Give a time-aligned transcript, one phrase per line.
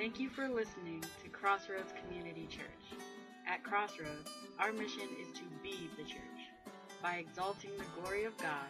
[0.00, 2.98] Thank you for listening to Crossroads Community Church.
[3.46, 6.48] At Crossroads, our mission is to be the church
[7.02, 8.64] by exalting the glory of God,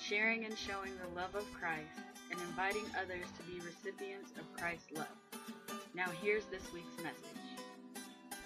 [0.00, 1.98] sharing and showing the love of Christ,
[2.30, 5.08] and inviting others to be recipients of Christ's love.
[5.92, 8.44] Now, here's this week's message.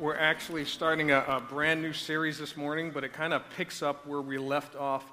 [0.00, 3.80] We're actually starting a, a brand new series this morning, but it kind of picks
[3.80, 5.04] up where we left off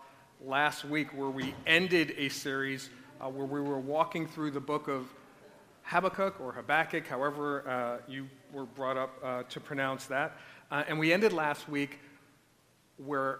[0.43, 2.89] last week, where we ended a series
[3.21, 5.07] uh, where we were walking through the book of
[5.83, 10.37] Habakkuk or Habakkuk, however uh, you were brought up uh, to pronounce that.
[10.71, 11.99] Uh, and we ended last week
[12.97, 13.39] where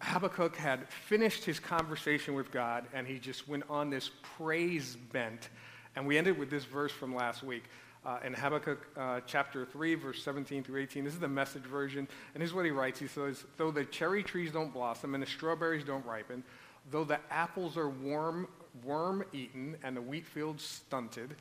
[0.00, 5.48] Habakkuk had finished his conversation with God and he just went on this praise bent.
[5.96, 7.64] And we ended with this verse from last week.
[8.02, 11.04] Uh, in Habakkuk uh, chapter 3, verse 17 through 18.
[11.04, 12.08] This is the message version.
[12.34, 15.26] And here's what he writes He says, Though the cherry trees don't blossom and the
[15.26, 16.42] strawberries don't ripen,
[16.90, 18.48] though the apples are warm
[18.84, 21.34] worm eaten and the wheat fields stunted,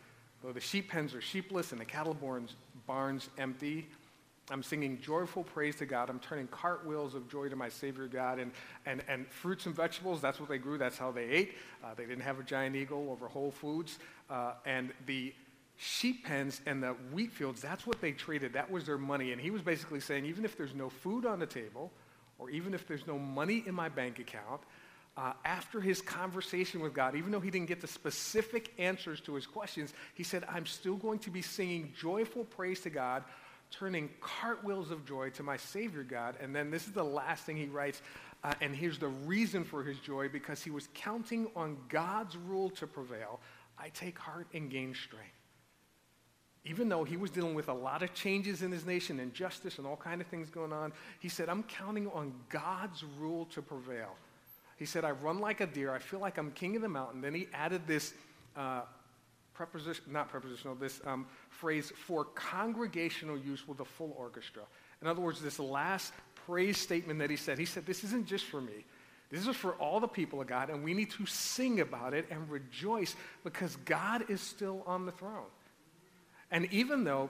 [0.43, 2.55] though the sheep pens are sheepless and the cattle barns,
[2.87, 3.87] barns empty.
[4.51, 6.09] I'm singing joyful praise to God.
[6.09, 8.39] I'm turning cartwheels of joy to my Savior God.
[8.39, 8.51] And,
[8.85, 10.77] and, and fruits and vegetables, that's what they grew.
[10.77, 11.53] That's how they ate.
[11.83, 13.99] Uh, they didn't have a Giant Eagle over Whole Foods.
[14.29, 15.33] Uh, and the
[15.77, 18.53] sheep pens and the wheat fields, that's what they traded.
[18.53, 19.33] That was their money.
[19.33, 21.91] And he was basically saying, even if there's no food on the table,
[22.39, 24.61] or even if there's no money in my bank account,
[25.19, 29.35] uh, after his conversation with God, even though he didn't get the specific answers to
[29.35, 33.25] his questions, he said, I'm still going to be singing joyful praise to God,
[33.69, 36.35] turning cartwheels of joy to my Savior God.
[36.39, 38.01] And then this is the last thing he writes.
[38.45, 42.69] Uh, and here's the reason for his joy because he was counting on God's rule
[42.71, 43.41] to prevail.
[43.77, 45.27] I take heart and gain strength.
[46.63, 49.87] Even though he was dealing with a lot of changes in his nation, injustice, and
[49.87, 54.15] all kind of things going on, he said, I'm counting on God's rule to prevail.
[54.79, 55.93] He said, I run like a deer.
[55.93, 57.19] I feel like I'm king of the mountain.
[57.19, 58.13] Then he added this
[58.55, 58.83] uh,
[59.53, 64.63] preposition, not prepositional, this um, phrase for congregational use with a full orchestra.
[65.01, 66.13] In other words, this last
[66.45, 68.85] praise statement that he said, he said, This isn't just for me.
[69.29, 72.25] This is for all the people of God, and we need to sing about it
[72.31, 75.45] and rejoice because God is still on the throne.
[76.51, 77.29] And even though,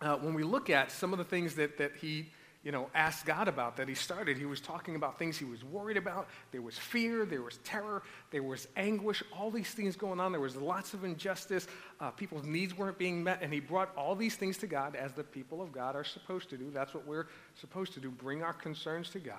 [0.00, 2.28] uh, when we look at some of the things that, that he
[2.64, 4.38] you know, asked God about that he started.
[4.38, 6.28] He was talking about things he was worried about.
[6.52, 10.30] There was fear, there was terror, there was anguish, all these things going on.
[10.30, 11.66] There was lots of injustice.
[12.00, 13.42] Uh, people's needs weren't being met.
[13.42, 16.50] And he brought all these things to God as the people of God are supposed
[16.50, 16.70] to do.
[16.70, 17.26] That's what we're
[17.60, 19.36] supposed to do bring our concerns to God.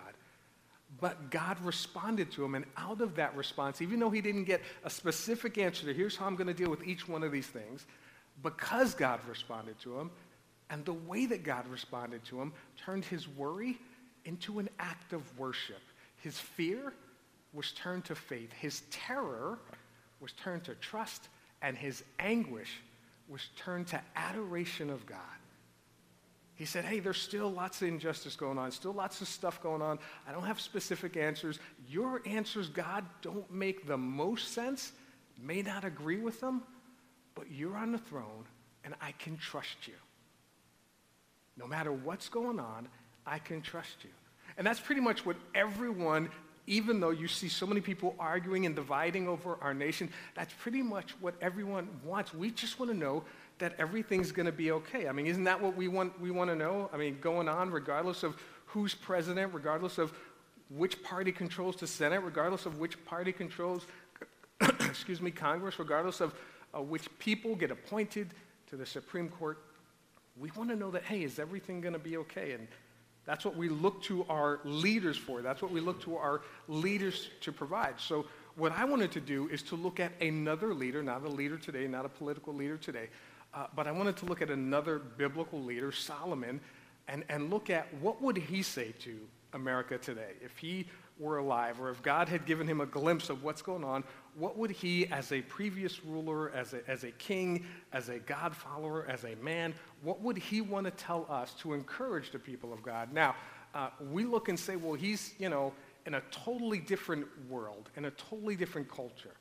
[1.00, 2.56] But God responded to him.
[2.56, 6.18] And out of that response, even though he didn't get a specific answer to here's
[6.18, 7.86] how I'm going to deal with each one of these things,
[8.42, 10.12] because God responded to him,
[10.74, 12.52] and the way that God responded to him
[12.84, 13.78] turned his worry
[14.26, 15.82] into an act of worship.
[16.18, 16.94] His fear
[17.54, 18.52] was turned to faith.
[18.54, 19.60] His terror
[20.20, 21.30] was turned to trust.
[21.62, 22.82] And his anguish
[23.30, 25.20] was turned to adoration of God.
[26.56, 29.84] He said, Hey, there's still lots of injustice going on, still lots of stuff going
[29.84, 30.00] on.
[30.28, 31.60] I don't have specific answers.
[31.88, 34.92] Your answers, God, don't make the most sense,
[35.40, 36.64] may not agree with them,
[37.36, 38.46] but you're on the throne,
[38.84, 39.94] and I can trust you.
[41.58, 42.88] No matter what's going on,
[43.26, 44.10] I can trust you.
[44.58, 46.30] And that's pretty much what everyone,
[46.68, 50.82] even though you see so many people arguing and dividing over our nation, that's pretty
[50.82, 52.34] much what everyone wants.
[52.34, 53.24] We just want to know
[53.60, 55.08] that everything's going to be okay.
[55.08, 56.90] I mean, isn't that what we want, we want to know?
[56.94, 58.36] I mean, going on, regardless of
[58.66, 60.12] who's president, regardless of
[60.70, 63.86] which party controls the Senate, regardless of which party controls,
[64.62, 66.34] excuse me, Congress, regardless of
[66.76, 68.34] uh, which people get appointed
[68.70, 69.60] to the Supreme Court,
[70.40, 72.54] we want to know that, hey, is everything going to be okay?
[72.54, 72.68] And
[73.26, 75.42] that's what we look to our leaders for.
[75.42, 78.00] That's what we look to our leaders to provide.
[78.00, 81.58] So, what I wanted to do is to look at another leader, not a leader
[81.58, 83.10] today, not a political leader today,
[83.52, 86.60] uh, but I wanted to look at another biblical leader, Solomon,
[87.08, 89.20] and, and look at what would he say to
[89.54, 90.86] America today if he
[91.18, 94.04] were alive, or if God had given him a glimpse of what's going on,
[94.38, 98.56] what would he, as a previous ruler, as a, as a king, as a God
[98.56, 102.74] follower, as a man, what would he want to tell us to encourage the people
[102.74, 103.14] of God?
[103.14, 103.36] Now,
[103.76, 105.74] uh, we look and say, well, he's, you know,
[106.06, 109.34] in a totally different world, in a totally different culture.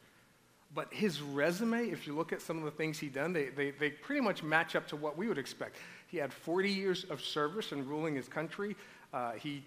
[0.74, 3.72] But his resume, if you look at some of the things he done, they, they,
[3.72, 5.76] they pretty much match up to what we would expect.
[6.08, 8.74] He had 40 years of service in ruling his country.
[9.12, 9.62] Uh, he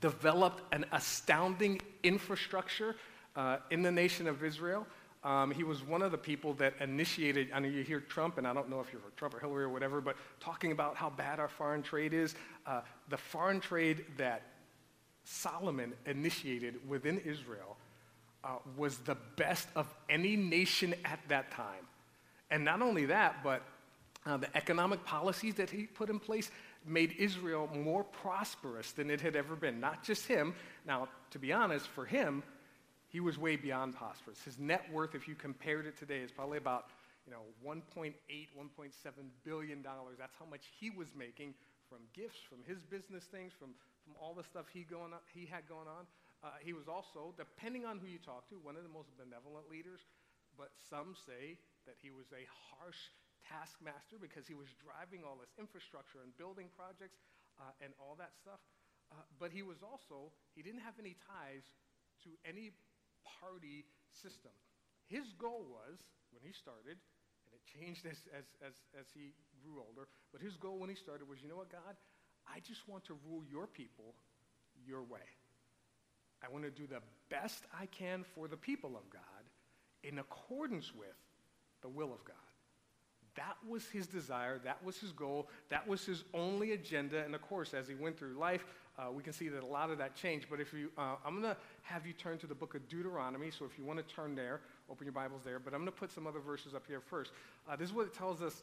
[0.00, 2.96] developed an astounding infrastructure
[3.36, 4.86] uh, in the nation of Israel.
[5.22, 8.46] Um, he was one of the people that initiated, I know you hear Trump, and
[8.46, 11.08] I don't know if you're for Trump or Hillary or whatever, but talking about how
[11.08, 12.34] bad our foreign trade is.
[12.66, 14.42] Uh, the foreign trade that
[15.24, 17.78] Solomon initiated within Israel
[18.44, 21.86] uh, was the best of any nation at that time.
[22.50, 23.62] And not only that, but
[24.26, 26.50] uh, the economic policies that he put in place
[26.86, 29.80] made Israel more prosperous than it had ever been.
[29.80, 30.54] Not just him.
[30.86, 32.42] Now, to be honest, for him,
[33.14, 34.42] he was way beyond prosperous.
[34.42, 36.90] His net worth, if you compared it today, is probably about
[37.22, 38.10] you know 1.8, 1.7
[39.46, 40.18] billion dollars.
[40.18, 41.54] That's how much he was making
[41.86, 43.70] from gifts, from his business things, from,
[44.02, 46.10] from all the stuff he going on, he had going on.
[46.42, 49.70] Uh, he was also, depending on who you talk to, one of the most benevolent
[49.70, 50.02] leaders.
[50.58, 51.54] But some say
[51.86, 52.98] that he was a harsh
[53.46, 57.22] taskmaster because he was driving all this infrastructure and building projects
[57.62, 58.58] uh, and all that stuff.
[59.14, 61.62] Uh, but he was also, he didn't have any ties
[62.26, 62.74] to any
[63.40, 64.52] party system.
[65.06, 65.98] His goal was,
[66.32, 66.96] when he started,
[67.46, 70.96] and it changed as, as, as, as he grew older, but his goal when he
[70.96, 71.96] started was, you know what, God?
[72.46, 74.14] I just want to rule your people
[74.86, 75.28] your way.
[76.42, 77.00] I want to do the
[77.30, 79.22] best I can for the people of God
[80.02, 81.16] in accordance with
[81.82, 82.36] the will of God.
[83.36, 84.60] That was his desire.
[84.62, 85.48] That was his goal.
[85.68, 87.24] That was his only agenda.
[87.24, 88.64] And of course, as he went through life,
[88.98, 90.46] uh, we can see that a lot of that changed.
[90.48, 93.50] But if you, uh, I'm going to have you turn to the book of Deuteronomy.
[93.50, 94.60] So if you want to turn there,
[94.90, 95.58] open your Bibles there.
[95.58, 97.32] But I'm going to put some other verses up here first.
[97.68, 98.62] Uh, this is what it tells us.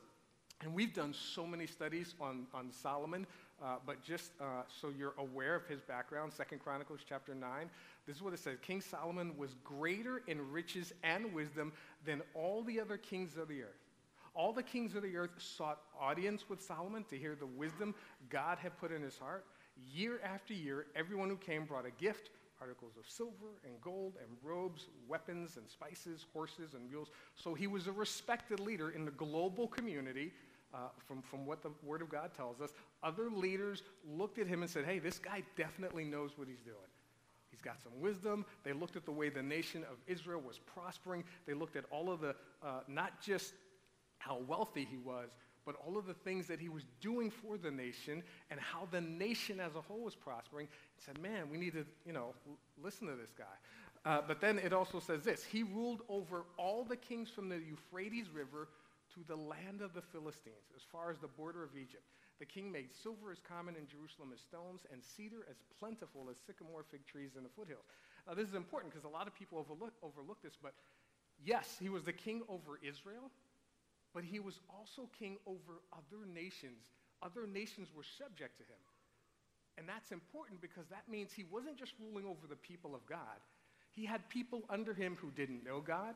[0.63, 3.25] And we've done so many studies on, on Solomon,
[3.63, 7.67] uh, but just uh, so you're aware of his background, Second Chronicles chapter 9,
[8.05, 11.71] this is what it says King Solomon was greater in riches and wisdom
[12.05, 13.69] than all the other kings of the earth.
[14.33, 17.93] All the kings of the earth sought audience with Solomon to hear the wisdom
[18.29, 19.45] God had put in his heart.
[19.89, 22.29] Year after year, everyone who came brought a gift
[22.61, 27.09] articles of silver and gold and robes, weapons and spices, horses and mules.
[27.35, 30.31] So he was a respected leader in the global community.
[30.73, 32.69] Uh, from, from what the Word of God tells us,
[33.03, 36.77] other leaders looked at him and said, Hey, this guy definitely knows what he's doing.
[37.49, 38.45] He's got some wisdom.
[38.63, 41.25] They looked at the way the nation of Israel was prospering.
[41.45, 43.53] They looked at all of the, uh, not just
[44.19, 45.31] how wealthy he was,
[45.65, 49.01] but all of the things that he was doing for the nation and how the
[49.01, 52.33] nation as a whole was prospering, and said, man, we need to, you know,
[52.81, 53.45] listen to this guy.
[54.03, 57.57] Uh, but then it also says this He ruled over all the kings from the
[57.57, 58.67] Euphrates River
[59.13, 62.03] to the land of the Philistines, as far as the border of Egypt.
[62.39, 66.37] The king made silver as common in Jerusalem as stones, and cedar as plentiful as
[66.47, 67.85] sycamore fig trees in the foothills.
[68.27, 70.73] Now, this is important because a lot of people overlook, overlook this, but
[71.45, 73.29] yes, he was the king over Israel,
[74.13, 76.83] but he was also king over other nations.
[77.23, 78.79] Other nations were subject to him.
[79.77, 83.39] And that's important because that means he wasn't just ruling over the people of God.
[83.91, 86.15] He had people under him who didn't know God,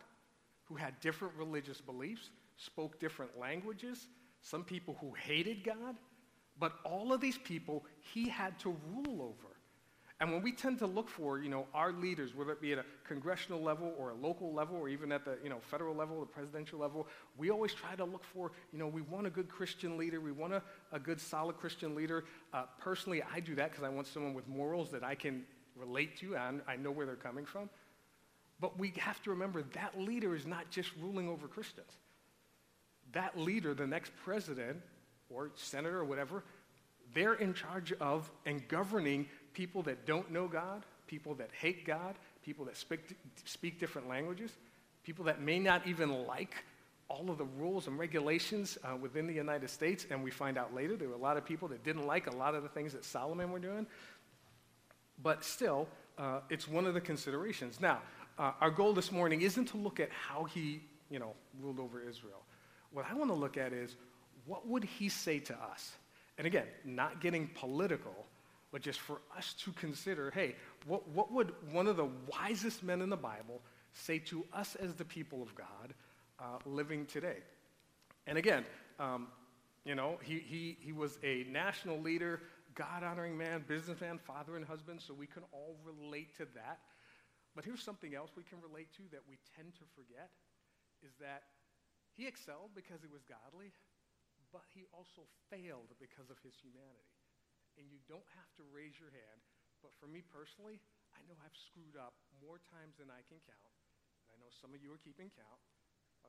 [0.65, 4.07] who had different religious beliefs, spoke different languages,
[4.41, 5.95] some people who hated God.
[6.57, 9.54] But all of these people he had to rule over.
[10.21, 12.79] And when we tend to look for, you know, our leaders, whether it be at
[12.79, 16.21] a congressional level or a local level or even at the, you know, federal level,
[16.21, 17.07] the presidential level,
[17.37, 20.21] we always try to look for, you know, we want a good Christian leader.
[20.21, 20.61] We want a,
[20.93, 22.23] a good, solid Christian leader.
[22.53, 25.43] Uh, personally, I do that because I want someone with morals that I can
[25.75, 27.69] relate to and I know where they're coming from.
[28.61, 31.91] But we have to remember that leader is not just ruling over Christians.
[33.11, 34.77] That leader, the next president
[35.29, 36.43] or senator or whatever,
[37.13, 42.15] they're in charge of and governing people that don't know God, people that hate God,
[42.43, 44.51] people that speak, speak different languages,
[45.03, 46.53] people that may not even like
[47.07, 50.05] all of the rules and regulations uh, within the United States.
[50.11, 52.35] And we find out later there were a lot of people that didn't like a
[52.35, 53.87] lot of the things that Solomon were doing.
[55.23, 55.87] But still,
[56.17, 57.79] uh, it's one of the considerations.
[57.79, 58.01] Now,
[58.37, 62.01] uh, our goal this morning isn't to look at how he, you know, ruled over
[62.01, 62.43] Israel.
[62.91, 63.95] What I want to look at is
[64.45, 65.93] what would he say to us?
[66.37, 68.25] And again, not getting political,
[68.75, 70.53] but just for us to consider hey,
[70.85, 73.61] what, what would one of the wisest men in the Bible
[73.93, 75.93] say to us as the people of God
[76.41, 77.37] uh, living today?
[78.27, 78.65] And again,
[78.99, 79.27] um,
[79.85, 82.41] you know, he, he, he was a national leader,
[82.73, 86.79] God honoring man, businessman, father, and husband, so we can all relate to that.
[87.55, 90.31] But here's something else we can relate to that we tend to forget
[91.01, 91.43] is that
[92.11, 93.71] he excelled because he was godly,
[94.51, 97.14] but he also failed because of his humanity
[97.77, 99.39] and you don't have to raise your hand.
[99.83, 100.81] But for me personally,
[101.13, 103.73] I know I've screwed up more times than I can count.
[104.25, 105.61] And I know some of you are keeping count.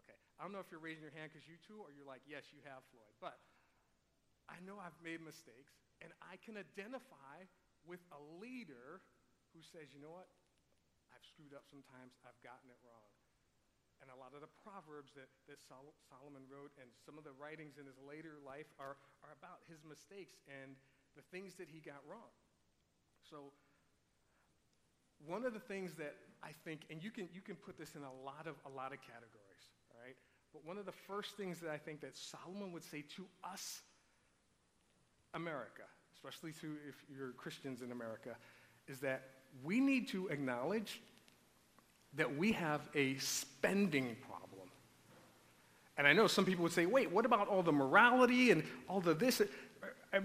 [0.05, 2.21] Okay, I don't know if you're raising your hand because you too, or you're like,
[2.29, 3.17] yes, you have, Floyd.
[3.17, 3.41] But
[4.47, 5.73] I know I've made mistakes,
[6.05, 7.49] and I can identify
[7.89, 9.01] with a leader
[9.57, 10.29] who says, you know what?
[11.17, 12.13] I've screwed up sometimes.
[12.29, 13.09] I've gotten it wrong.
[14.05, 17.33] And a lot of the proverbs that, that Sol- Solomon wrote and some of the
[17.33, 20.77] writings in his later life are, are about his mistakes and
[21.17, 22.31] the things that he got wrong.
[23.31, 23.53] So,
[25.27, 28.03] one of the things that I think, and you can, you can put this in
[28.03, 29.65] a lot of, a lot of categories,
[30.05, 30.15] right?
[30.53, 33.81] But one of the first things that I think that Solomon would say to us,
[35.35, 35.83] America,
[36.15, 38.37] especially to if you're Christians in America,
[38.89, 39.23] is that
[39.65, 41.01] we need to acknowledge
[42.15, 44.69] that we have a spending problem.
[45.99, 49.01] And I know some people would say, wait, what about all the morality and all
[49.01, 49.41] the this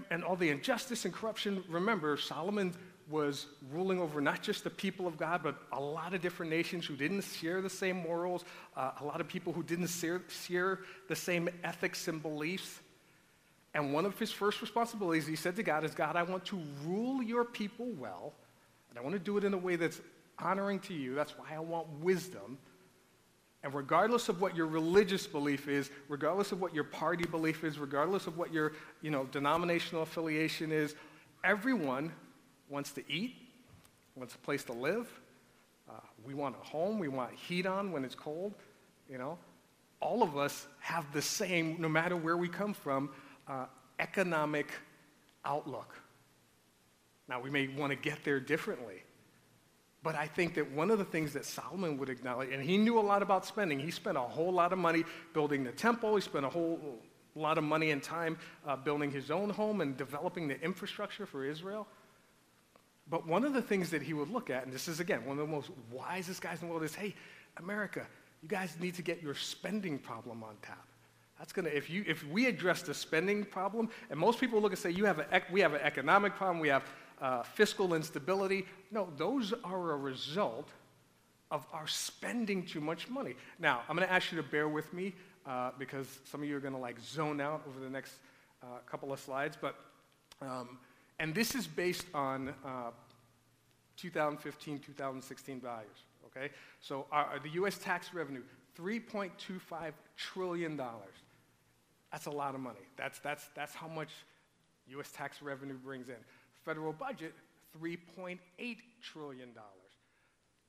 [0.09, 1.63] and, all the injustice and corruption?
[1.69, 2.73] Remember, Solomon
[3.09, 6.85] was ruling over not just the people of God, but a lot of different nations
[6.85, 8.45] who didn't share the same morals,
[8.77, 10.79] uh, a lot of people who didn't share, share
[11.09, 12.79] the same ethics and beliefs.
[13.73, 16.61] And one of his first responsibilities, he said to God, is God, I want to
[16.85, 18.33] rule your people well,
[18.89, 20.01] and I want to do it in a way that's
[20.39, 21.15] honoring to you.
[21.15, 22.57] That's why I want wisdom.
[23.63, 27.77] And regardless of what your religious belief is, regardless of what your party belief is,
[27.77, 30.95] regardless of what your you know, denominational affiliation is,
[31.43, 32.11] everyone
[32.69, 33.35] wants to eat,
[34.15, 35.07] wants a place to live.
[35.89, 35.93] Uh,
[36.25, 36.97] we want a home.
[36.97, 38.53] We want heat on when it's cold.
[39.09, 39.37] You know,
[39.99, 43.09] all of us have the same, no matter where we come from,
[43.47, 43.65] uh,
[43.99, 44.71] economic
[45.45, 45.95] outlook.
[47.27, 49.03] Now, we may want to get there differently.
[50.03, 52.99] But I think that one of the things that Solomon would acknowledge, and he knew
[52.99, 55.03] a lot about spending, he spent a whole lot of money
[55.33, 56.99] building the temple, he spent a whole
[57.35, 61.45] lot of money and time uh, building his own home and developing the infrastructure for
[61.45, 61.87] Israel.
[63.09, 65.37] But one of the things that he would look at, and this is again one
[65.37, 67.13] of the most wisest guys in the world, is hey,
[67.57, 68.05] America,
[68.41, 70.87] you guys need to get your spending problem on tap.
[71.37, 74.79] That's gonna if you if we address the spending problem, and most people look and
[74.79, 76.83] say you have a we have an economic problem, we have
[77.21, 78.65] uh, fiscal instability.
[78.91, 80.69] No, those are a result
[81.51, 83.35] of our spending too much money.
[83.59, 85.13] Now, I'm going to ask you to bear with me
[85.45, 88.13] uh, because some of you are going to like zone out over the next
[88.63, 89.75] uh, couple of slides, but
[90.41, 90.77] um,
[91.19, 92.89] and this is based on uh,
[93.97, 95.87] 2015, 2016 values,
[96.25, 96.49] okay?
[96.79, 98.41] So our, the US tax revenue,
[98.79, 100.81] $3.25 trillion.
[102.11, 102.79] That's a lot of money.
[102.97, 104.09] That's, that's, that's how much
[104.87, 106.15] US tax revenue brings in.
[106.65, 107.33] Federal budget,
[107.81, 108.37] $3.8
[109.01, 109.49] trillion.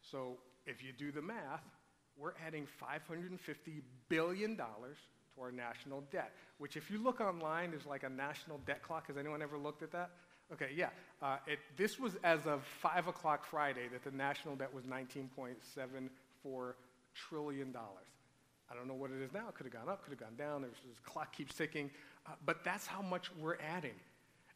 [0.00, 1.62] So if you do the math,
[2.18, 4.64] we're adding $550 billion to
[5.40, 9.06] our national debt, which if you look online is like a national debt clock.
[9.06, 10.10] Has anyone ever looked at that?
[10.52, 10.90] Okay, yeah.
[11.22, 16.74] Uh, it, this was as of 5 o'clock Friday that the national debt was $19.74
[17.14, 17.74] trillion.
[18.70, 19.48] I don't know what it is now.
[19.48, 20.62] It could have gone up, could have gone down.
[20.62, 21.90] There's, this clock keeps ticking.
[22.26, 23.94] Uh, but that's how much we're adding.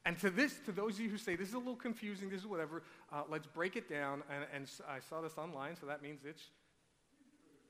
[0.06, 2.40] And to this, to those of you who say this is a little confusing, this
[2.40, 4.22] is whatever, uh, let's break it down.
[4.30, 6.44] And, and, I saw this online, so that means it's,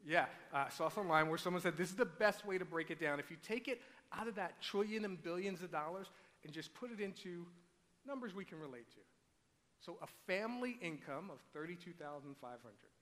[0.06, 2.64] yeah, uh, I saw this online where someone said this is the best way to
[2.66, 3.18] break it down.
[3.18, 3.80] If you take it
[4.12, 6.08] out of that trillion and billions of dollars
[6.44, 7.46] and just put it into
[8.06, 9.00] numbers we can relate to.
[9.80, 12.36] So a family income of 32,500.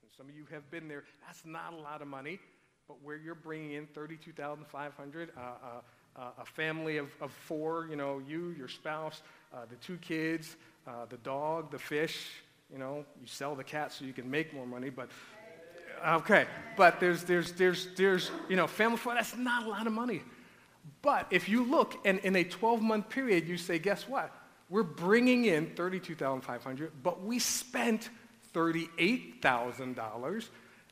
[0.03, 1.03] And some of you have been there.
[1.27, 2.39] That's not a lot of money,
[2.87, 5.41] but where you're bringing in 32,500, uh,
[6.17, 10.57] uh, a family of, of four, you know, you, your spouse, uh, the two kids,
[10.87, 12.29] uh, the dog, the fish,
[12.73, 15.09] you know, you sell the cat so you can make more money, but
[16.07, 19.93] okay, but there's, there's, there's, there's, you know, family four, that's not a lot of
[19.93, 20.23] money.
[21.03, 24.33] But if you look and in a 12 month period, you say, guess what?
[24.71, 28.11] we're bringing in 32500 but we spent
[28.55, 30.49] $38,000,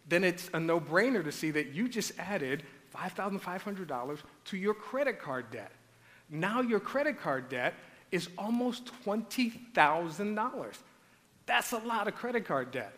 [0.08, 2.64] then it's a no brainer to see that you just added
[2.94, 5.72] $5,500 to your credit card debt.
[6.30, 7.74] Now your credit card debt
[8.10, 10.76] is almost $20,000.
[11.46, 12.92] That's a lot of credit card debt.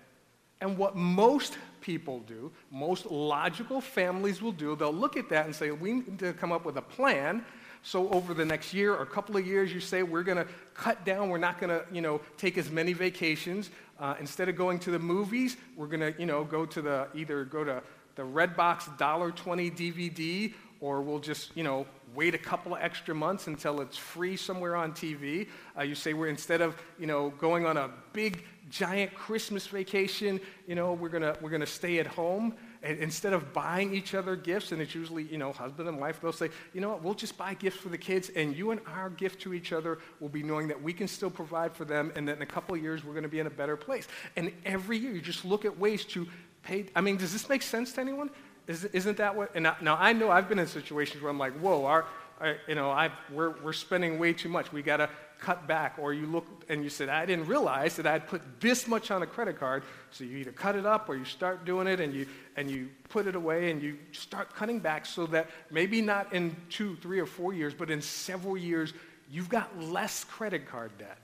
[0.61, 5.55] And what most people do, most logical families will do, they'll look at that and
[5.55, 7.45] say, we need to come up with a plan
[7.87, 10.47] so over the next year or a couple of years, you say, we're going to
[10.73, 11.29] cut down.
[11.29, 13.69] We're not going to, you know, take as many vacations.
[14.01, 17.09] Uh, instead of going to the movies, we're going to, you know, go to the,
[17.15, 17.83] either go to
[18.15, 23.47] the Redbox $1.20 DVD or we'll just, you know, wait a couple of extra months
[23.47, 25.49] until it's free somewhere on TV.
[25.79, 30.41] Uh, you say we're instead of, you know, going on a big giant Christmas vacation,
[30.67, 32.55] you know, we're gonna we're gonna stay at home
[32.85, 36.21] and instead of buying each other gifts, and it's usually, you know, husband and wife,
[36.21, 38.81] they'll say, you know what, we'll just buy gifts for the kids, and you and
[38.87, 42.13] our gift to each other will be knowing that we can still provide for them,
[42.15, 44.07] and that in a couple of years we're going to be in a better place.
[44.37, 46.29] And every year you just look at ways to
[46.65, 46.87] pay.
[46.95, 48.31] I mean, does this make sense to anyone?
[48.67, 49.55] Is, not that what?
[49.55, 52.07] And now, now I know I've been in situations where I'm like, whoa, our,
[52.41, 54.73] our you know, i we're, we're spending way too much.
[54.73, 58.07] We got to cut back, or you look and you said, I didn't realize that
[58.07, 59.83] I'd put this much on a credit card.
[60.11, 62.89] So you either cut it up or you start doing it and you, and you
[63.11, 67.21] put it away and you start cutting back so that maybe not in two, three,
[67.21, 68.95] or four years, but in several years,
[69.31, 71.19] you've got less credit card debt.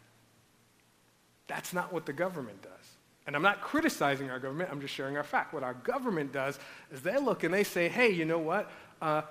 [1.46, 2.79] That's not what the government does.
[3.30, 5.54] And I'm not criticizing our government, I'm just sharing our fact.
[5.54, 6.58] What our government does
[6.90, 8.68] is they look and they say, hey, you know what?
[9.00, 9.22] Uh,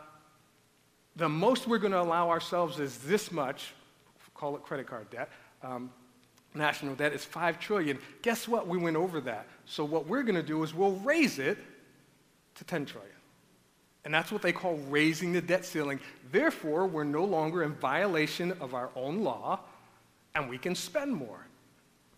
[1.17, 3.73] the most we're going to allow ourselves is this much,
[4.33, 5.29] call it credit card debt.
[5.61, 5.91] Um,
[6.55, 7.99] national debt is 5 trillion.
[8.21, 8.69] Guess what?
[8.69, 9.47] We went over that.
[9.65, 11.57] So what we're going to do is we'll raise it
[12.55, 13.11] to 10 trillion.
[14.05, 15.99] And that's what they call raising the debt ceiling.
[16.31, 19.59] Therefore, we're no longer in violation of our own law
[20.35, 21.48] and we can spend more.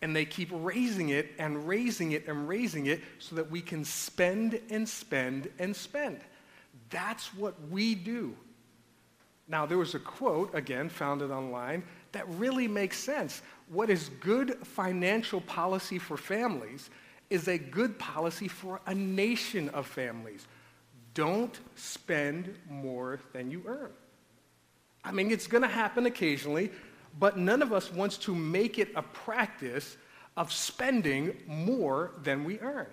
[0.02, 3.84] And they keep raising it and raising it and raising it so that we can
[3.84, 6.20] spend and spend and spend.
[6.90, 8.34] That's what we do.
[9.48, 13.42] Now, there was a quote, again, found it online, that really makes sense.
[13.68, 16.90] What is good financial policy for families
[17.30, 20.46] is a good policy for a nation of families.
[21.14, 23.90] Don't spend more than you earn.
[25.04, 26.70] I mean, it's going to happen occasionally,
[27.18, 29.96] but none of us wants to make it a practice
[30.36, 32.86] of spending more than we earn.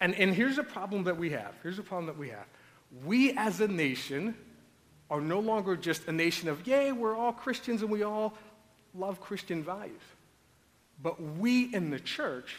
[0.00, 1.54] And, and here's a problem that we have.
[1.62, 2.46] Here's a problem that we have.
[3.04, 4.34] We as a nation
[5.10, 8.34] are no longer just a nation of, yay, we're all Christians and we all
[8.94, 10.00] love Christian values.
[11.02, 12.56] But we in the church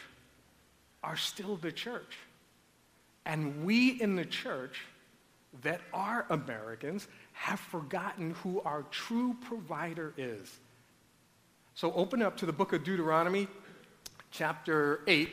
[1.02, 2.18] are still the church.
[3.24, 4.80] And we in the church
[5.62, 7.08] that are Americans
[7.40, 10.58] have forgotten who our true provider is.
[11.74, 13.48] So open up to the book of Deuteronomy,
[14.30, 15.30] chapter 8.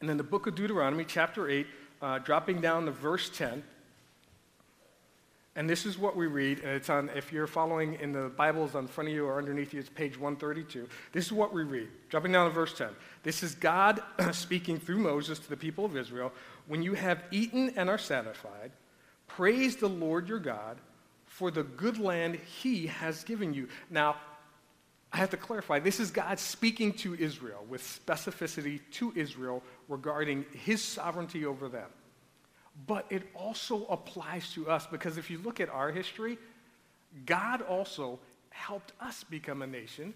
[0.00, 1.66] And then the book of Deuteronomy, chapter 8,
[2.00, 3.62] uh, dropping down to verse 10.
[5.56, 8.74] And this is what we read, and it's on, if you're following in the Bibles
[8.74, 10.88] on front of you or underneath you, it's page 132.
[11.12, 12.88] This is what we read, dropping down to verse 10.
[13.24, 14.00] This is God
[14.32, 16.32] speaking through Moses to the people of Israel.
[16.70, 18.70] When you have eaten and are satisfied,
[19.26, 20.78] praise the Lord your God
[21.26, 23.66] for the good land he has given you.
[23.90, 24.14] Now,
[25.12, 30.46] I have to clarify this is God speaking to Israel with specificity to Israel regarding
[30.52, 31.88] his sovereignty over them.
[32.86, 36.38] But it also applies to us because if you look at our history,
[37.26, 40.14] God also helped us become a nation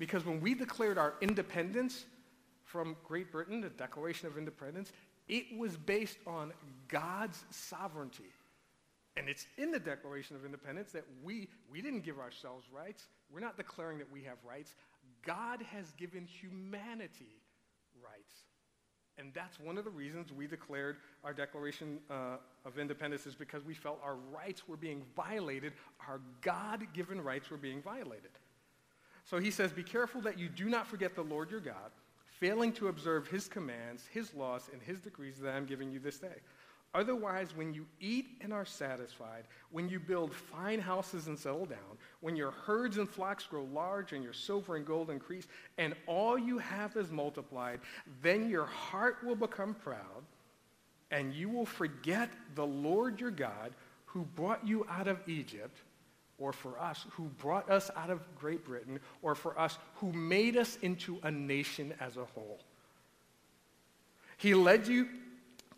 [0.00, 2.04] because when we declared our independence
[2.64, 4.90] from Great Britain, the Declaration of Independence,
[5.28, 6.52] it was based on
[6.88, 8.32] God's sovereignty.
[9.16, 13.06] And it's in the Declaration of Independence that we, we didn't give ourselves rights.
[13.32, 14.74] We're not declaring that we have rights.
[15.24, 17.40] God has given humanity
[18.02, 18.34] rights.
[19.16, 23.64] And that's one of the reasons we declared our Declaration uh, of Independence is because
[23.64, 25.72] we felt our rights were being violated,
[26.08, 28.30] our God given rights were being violated.
[29.24, 31.92] So he says, Be careful that you do not forget the Lord your God,
[32.40, 36.18] failing to observe his commands, his laws, and his decrees that I'm giving you this
[36.18, 36.40] day.
[36.94, 41.98] Otherwise, when you eat and are satisfied, when you build fine houses and settle down,
[42.20, 46.38] when your herds and flocks grow large and your silver and gold increase, and all
[46.38, 47.80] you have is multiplied,
[48.22, 50.22] then your heart will become proud,
[51.10, 55.76] and you will forget the Lord your God who brought you out of Egypt,
[56.38, 60.56] or for us, who brought us out of Great Britain, or for us, who made
[60.56, 62.58] us into a nation as a whole.
[64.36, 65.08] He led you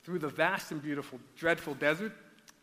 [0.05, 2.13] through the vast and beautiful, dreadful desert,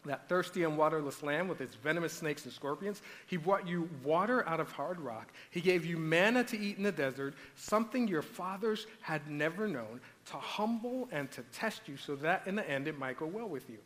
[0.05, 3.01] that thirsty and waterless land with its venomous snakes and scorpions.
[3.27, 5.31] He brought you water out of hard rock.
[5.49, 10.01] He gave you manna to eat in the desert, something your fathers had never known,
[10.25, 13.47] to humble and to test you so that in the end it might go well
[13.47, 13.77] with you.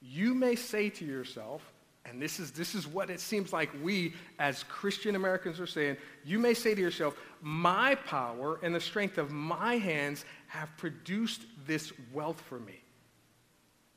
[0.00, 1.71] You may say to yourself,
[2.04, 5.96] and this is, this is what it seems like we as Christian Americans are saying,
[6.24, 11.42] you may say to yourself, my power and the strength of my hands have produced
[11.66, 12.82] this wealth for me.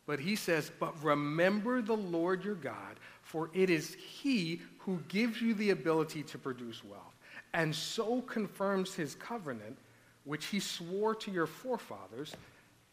[0.06, 5.41] But he says, But remember the Lord your God, for it is he who gives
[5.41, 7.15] you the ability to produce wealth,
[7.54, 9.80] and so confirms his covenant,
[10.24, 12.36] which he swore to your forefathers,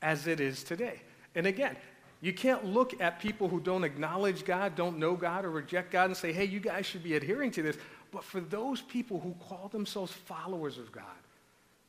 [0.00, 1.02] as it is today.
[1.34, 1.76] And again,
[2.22, 6.04] you can't look at people who don't acknowledge God, don't know God, or reject God
[6.04, 7.76] and say, hey, you guys should be adhering to this.
[8.12, 11.04] But for those people who call themselves followers of God,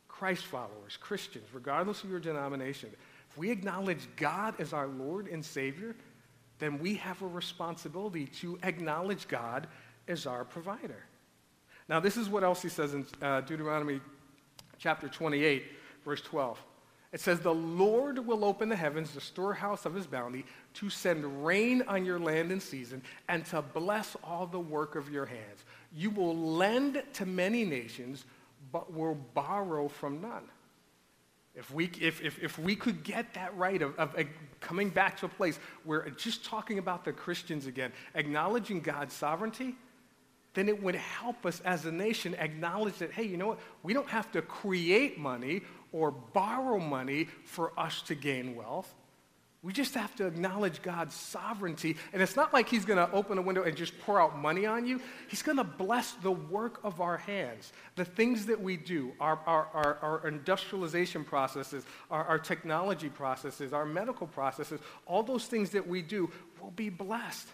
[0.08, 2.90] Christ followers, Christians, regardless of your denomination,
[3.30, 5.96] if we acknowledge God as our Lord and Savior,
[6.58, 9.68] then we have a responsibility to acknowledge God
[10.08, 11.04] as our provider.
[11.88, 14.02] Now, this is what else he says in uh, Deuteronomy
[14.80, 15.64] chapter 28,
[16.04, 16.60] verse 12.
[17.14, 20.46] It says, The Lord will open the heavens, the storehouse of his bounty,
[20.76, 25.10] to send rain on your land in season, and to bless all the work of
[25.12, 25.64] your hands.
[25.96, 28.26] You will lend to many nations,
[28.72, 30.50] but will borrow from none.
[31.56, 34.26] If we, if, if, if we could get that right of, of, of
[34.60, 39.76] coming back to a place where just talking about the Christians again, acknowledging God's sovereignty,
[40.56, 43.60] then it would help us as a nation acknowledge that, hey, you know what?
[43.84, 45.62] We don't have to create money
[45.94, 48.94] or borrow money for us to gain wealth.
[49.62, 51.96] We just have to acknowledge God's sovereignty.
[52.12, 54.66] And it's not like He's going to open a window and just pour out money
[54.66, 55.00] on you.
[55.30, 59.40] He's going to bless the work of our hands, the things that we do, our,
[59.46, 65.70] our, our, our industrialization processes, our, our technology processes, our medical processes, all those things
[65.70, 66.30] that we do
[66.62, 67.48] will be blessed.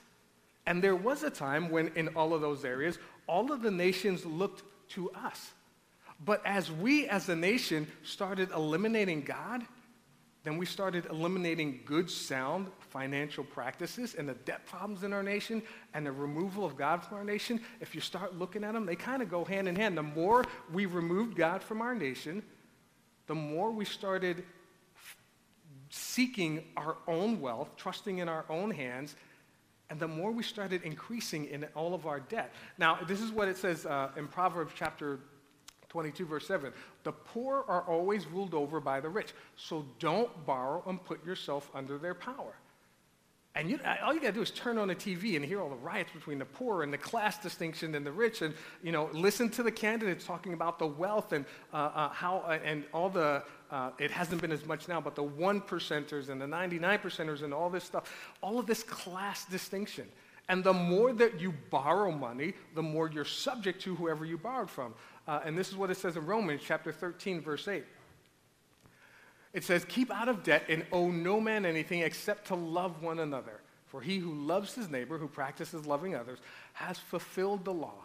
[0.66, 2.98] And there was a time when, in all of those areas,
[3.28, 5.52] all of the nations looked to us.
[6.26, 9.64] But as we as a nation started eliminating God,
[10.44, 15.62] then we started eliminating good, sound financial practices and the debt problems in our nation
[15.94, 17.60] and the removal of God from our nation.
[17.82, 19.98] If you start looking at them, they kind of go hand in hand.
[19.98, 22.42] The more we removed God from our nation,
[23.28, 24.44] the more we started
[25.90, 29.16] seeking our own wealth, trusting in our own hands,
[29.90, 32.54] and the more we started increasing in all of our debt.
[32.78, 35.20] Now, this is what it says uh, in Proverbs chapter
[35.90, 36.72] 22, verse 7.
[37.04, 39.34] The poor are always ruled over by the rich.
[39.56, 42.54] So don't borrow and put yourself under their power.
[43.56, 45.70] And you, all you got to do is turn on the TV and hear all
[45.70, 49.10] the riots between the poor and the class distinction and the rich, and you know,
[49.12, 53.10] listen to the candidates talking about the wealth and uh, uh, how uh, and all
[53.10, 53.44] the.
[53.72, 57.44] Uh, it hasn't been as much now, but the one percenters and the 99 percenters
[57.44, 60.08] and all this stuff, all of this class distinction.
[60.50, 64.70] And the more that you borrow money, the more you're subject to whoever you borrowed
[64.70, 64.96] from.
[65.28, 67.86] Uh, and this is what it says in Romans chapter 13, verse 8.
[69.54, 73.20] It says, Keep out of debt and owe no man anything except to love one
[73.20, 73.62] another.
[73.86, 76.40] For he who loves his neighbor, who practices loving others,
[76.74, 78.04] has fulfilled the law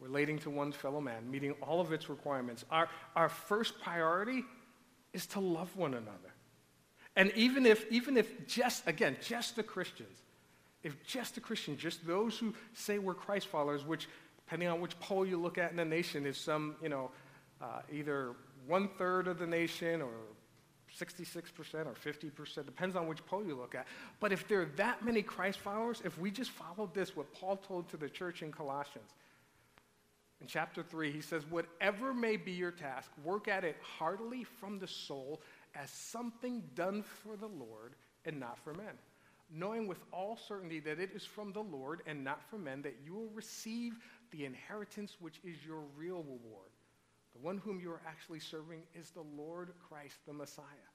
[0.00, 2.64] relating to one's fellow man, meeting all of its requirements.
[2.70, 4.44] Our, our first priority
[5.12, 6.32] is to love one another.
[7.14, 10.22] And even if, even if just, again, just the Christians,
[10.82, 14.98] if just the Christians, just those who say we're Christ followers, which depending on which
[15.00, 17.10] poll you look at in the nation, is some, you know,
[17.60, 18.34] uh, either
[18.66, 20.10] one third of the nation or
[20.98, 23.86] 66% or 50%, depends on which poll you look at.
[24.20, 27.56] But if there are that many Christ followers, if we just followed this, what Paul
[27.56, 29.10] told to the church in Colossians,
[30.40, 34.80] in chapter 3, he says, Whatever may be your task, work at it heartily from
[34.80, 35.40] the soul
[35.74, 37.94] as something done for the Lord
[38.26, 38.98] and not for men
[39.52, 42.96] knowing with all certainty that it is from the Lord and not from men that
[43.04, 43.98] you will receive
[44.30, 46.72] the inheritance which is your real reward.
[47.34, 50.88] The one whom you are actually serving is the Lord Christ, the Messiah.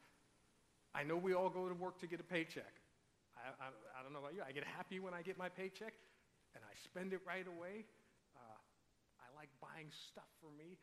[0.93, 2.73] I know we all go to work to get a paycheck.
[3.37, 4.41] I, I, I don't know about you.
[4.41, 5.93] I get happy when I get my paycheck,
[6.55, 7.85] and I spend it right away.
[8.33, 8.57] Uh,
[9.21, 10.77] I like buying stuff for me.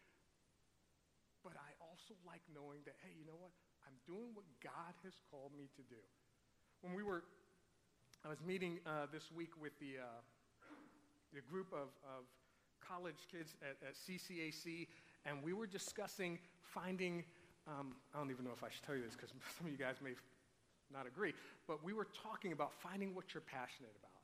[1.42, 3.52] But I also like knowing that, hey, you know what?
[3.84, 6.00] I'm doing what God has called me to do.
[6.80, 7.24] When we were,
[8.24, 10.06] I was meeting uh, this week with the, uh,
[11.34, 12.24] the group of, of
[12.80, 14.88] college kids at, at CCAC,
[15.26, 17.22] and we were discussing finding,
[17.68, 19.76] um, I don't even know if I should tell you this because some of you
[19.76, 20.16] guys may
[20.90, 21.34] not agree,
[21.68, 24.16] but we were talking about finding what you're passionate about.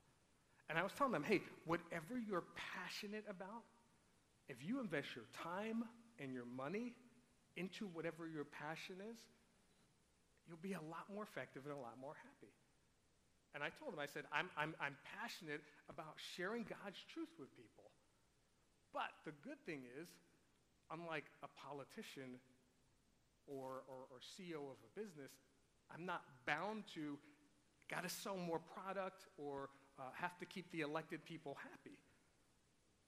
[0.71, 3.69] And I was telling them, hey, whatever you're passionate about,
[4.49, 5.85] if you invest your time
[6.19, 6.95] and your money
[7.57, 9.19] into whatever your passion is,
[10.49, 12.53] you'll be a lot more effective and a lot more happy.
[13.55, 17.51] And I told him, I said, I'm, I'm, I'm passionate about sharing God's truth with
[17.57, 17.91] people.
[18.93, 20.09] But the good thing is,
[20.91, 22.39] unlike a politician
[23.47, 25.31] or, or, or CEO of a business,
[25.93, 27.19] I'm not bound to
[27.91, 31.97] got to sell more product or uh, have to keep the elected people happy.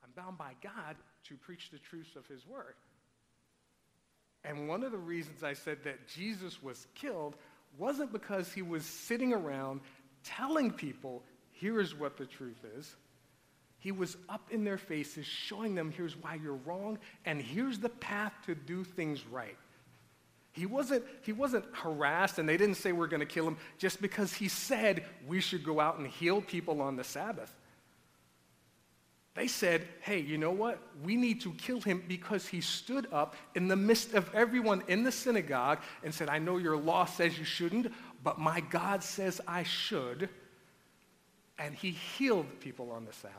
[0.02, 0.96] I'm bound by God
[1.28, 2.74] to preach the truths of his word.
[4.44, 7.36] And one of the reasons I said that Jesus was killed
[7.78, 9.80] wasn't because he was sitting around
[10.24, 12.94] telling people, here is what the truth is.
[13.78, 17.88] He was up in their faces, showing them here's why you're wrong, and here's the
[17.88, 19.56] path to do things right.
[20.52, 24.00] He wasn't, he wasn't harassed, and they didn't say we're going to kill him just
[24.02, 27.52] because he said we should go out and heal people on the Sabbath.
[29.34, 30.78] They said, hey, you know what?
[31.02, 35.04] We need to kill him because he stood up in the midst of everyone in
[35.04, 37.90] the synagogue and said, I know your law says you shouldn't,
[38.22, 40.28] but my God says I should.
[41.58, 43.36] And he healed people on the Sabbath.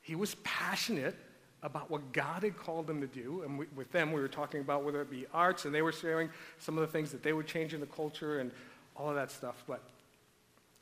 [0.00, 1.14] He was passionate
[1.62, 3.42] about what God had called him to do.
[3.42, 5.92] And we, with them, we were talking about whether it be arts, and they were
[5.92, 8.50] sharing some of the things that they would change in the culture and
[8.94, 9.62] all of that stuff.
[9.66, 9.82] But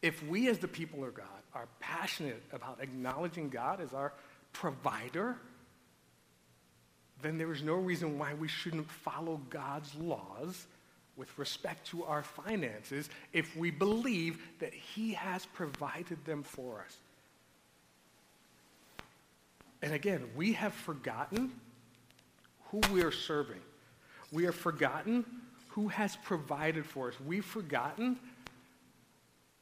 [0.03, 4.12] if we, as the people of God, are passionate about acknowledging God as our
[4.53, 5.37] provider,
[7.23, 10.67] then there is no reason why we shouldn't follow God's laws
[11.16, 16.96] with respect to our finances if we believe that He has provided them for us.
[19.83, 21.53] And again, we have forgotten
[22.70, 23.61] who we are serving.
[24.33, 25.24] We have forgotten
[25.68, 27.14] who has provided for us.
[27.20, 28.18] We've forgotten,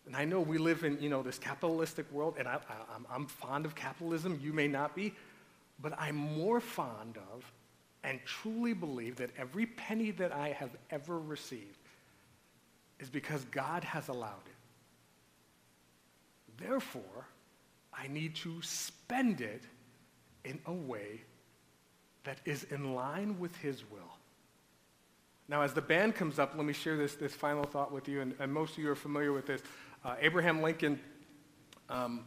[0.06, 3.26] and I know we live in, you know, this capitalistic world, and I, I, I'm
[3.26, 4.38] fond of capitalism.
[4.42, 5.12] You may not be,
[5.80, 7.44] but I'm more fond of
[8.04, 11.78] and truly believe that every penny that I have ever received
[12.98, 14.52] is because God has allowed it.
[16.58, 17.26] Therefore,
[17.92, 19.62] I need to spend it
[20.44, 21.22] in a way
[22.24, 24.00] that is in line with His will.
[25.48, 28.20] Now, as the band comes up, let me share this, this final thought with you,
[28.20, 29.60] and, and most of you are familiar with this.
[30.04, 30.98] Uh, Abraham Lincoln
[31.90, 32.24] um,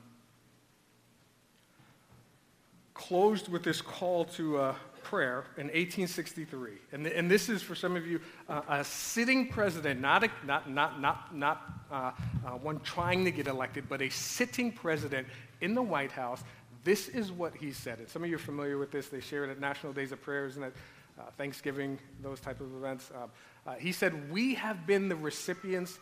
[2.93, 4.75] closed with this call to uh,
[5.15, 6.71] prayer in 1863.
[6.91, 10.69] And, and this is, for some of you, uh, a sitting president, not, a, not,
[10.69, 12.12] not, not, not uh,
[12.45, 15.25] uh, one trying to get elected, but a sitting president
[15.62, 16.43] in the White House.
[16.84, 17.99] This is what he said.
[17.99, 19.08] And some of you are familiar with this.
[19.08, 20.73] They share it at National Days of Prayers and at
[21.17, 23.10] uh, Thanksgiving, those type of events.
[23.15, 25.97] Uh, uh, he said, We have been the recipients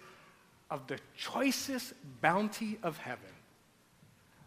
[0.71, 3.29] of the choicest bounty of heaven.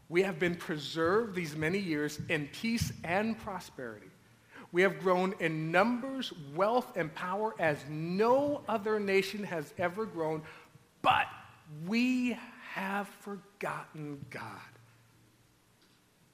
[0.09, 4.09] We have been preserved these many years in peace and prosperity.
[4.72, 10.42] We have grown in numbers, wealth, and power as no other nation has ever grown,
[11.02, 11.26] but
[11.87, 12.38] we
[12.72, 14.42] have forgotten God.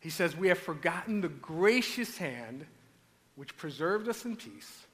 [0.01, 2.66] He says, We have forgotten the gracious hand
[3.37, 4.87] which preserved us in peace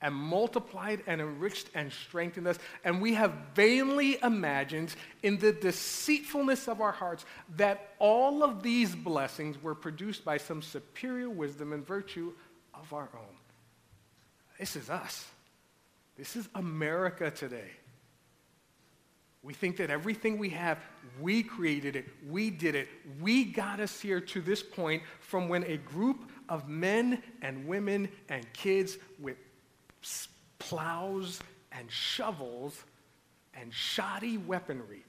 [0.00, 2.58] and multiplied and enriched and strengthened us.
[2.84, 7.24] And we have vainly imagined in the deceitfulness of our hearts
[7.56, 12.32] that all of these blessings were produced by some superior wisdom and virtue
[12.80, 13.36] of our own.
[14.58, 15.26] This is us.
[16.16, 17.70] This is America today.
[19.42, 20.78] We think that everything we have,
[21.20, 22.88] we created it, we did it,
[23.20, 28.08] we got us here to this point from when a group of men and women
[28.28, 29.36] and kids with
[30.58, 32.84] plows and shovels
[33.54, 35.04] and shoddy weaponry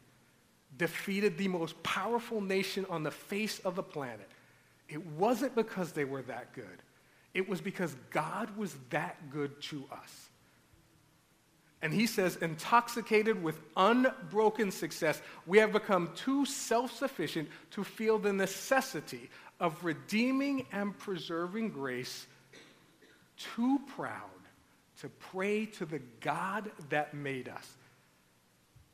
[0.77, 4.29] defeated the most powerful nation on the face of the planet.
[4.87, 6.83] It wasn't because they were that good.
[7.33, 10.29] It was because God was that good to us.
[11.81, 18.19] And he says, intoxicated with unbroken success, we have become too self sufficient to feel
[18.19, 22.27] the necessity of redeeming and preserving grace,
[23.37, 24.29] too proud
[25.01, 27.75] to pray to the God that made us.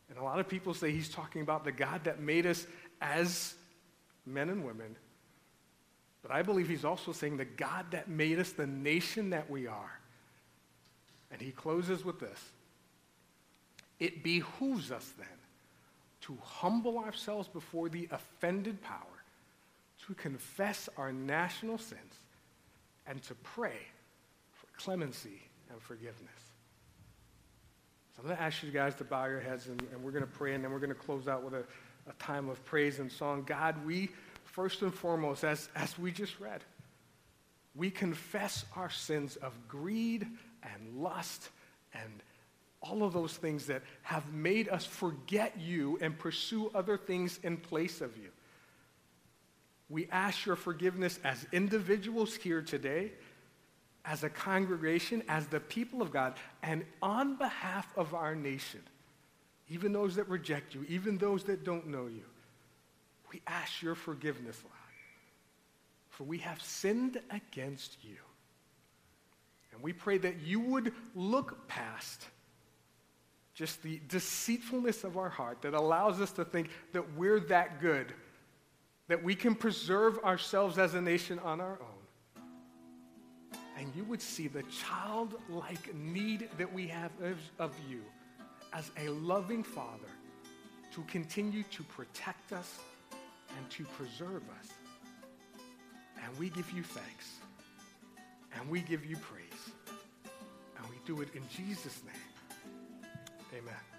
[0.10, 2.68] And a lot of people say he's talking about the God that made us
[3.02, 3.56] as
[4.28, 4.96] men and women
[6.26, 9.68] but I believe he's also saying the God that made us the nation that we
[9.68, 10.00] are.
[11.32, 12.40] And he closes with this
[14.00, 15.28] It behooves us then
[16.22, 18.98] to humble ourselves before the offended power,
[20.08, 22.16] to confess our national sins,
[23.06, 23.78] and to pray
[24.52, 26.16] for clemency and forgiveness.
[28.16, 30.24] So I'm going to ask you guys to bow your heads and, and we're going
[30.24, 31.64] to pray and then we're going to close out with a,
[32.10, 33.44] a time of praise and song.
[33.46, 34.10] God, we
[34.56, 36.64] first and foremost, as, as we just read,
[37.76, 40.26] we confess our sins of greed
[40.64, 41.50] and lust
[41.94, 42.10] and
[42.82, 47.58] all of those things that have made us forget you and pursue other things in
[47.58, 48.30] place of you.
[49.90, 53.12] We ask your forgiveness as individuals here today,
[54.06, 58.84] as a congregation, as the people of God, and on behalf of our nation,
[59.68, 62.24] even those that reject you, even those that don't know you.
[63.32, 64.76] We ask your forgiveness, Lord,
[66.10, 68.18] for we have sinned against you.
[69.74, 72.28] And we pray that you would look past
[73.54, 78.14] just the deceitfulness of our heart that allows us to think that we're that good,
[79.08, 82.44] that we can preserve ourselves as a nation on our own.
[83.78, 87.12] And you would see the childlike need that we have
[87.60, 88.02] of you
[88.74, 90.08] as a loving Father
[90.94, 92.80] to continue to protect us
[93.58, 94.70] and to preserve us.
[96.24, 97.36] And we give you thanks.
[98.58, 99.70] And we give you praise.
[100.78, 103.12] And we do it in Jesus' name.
[103.54, 103.95] Amen.